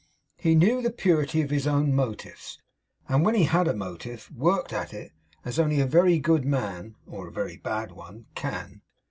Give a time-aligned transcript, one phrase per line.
[0.37, 2.57] He knew the purity of his own motives;
[3.07, 5.11] and when he had a motive worked at it
[5.45, 8.81] as only a very good man (or a very bad one) can.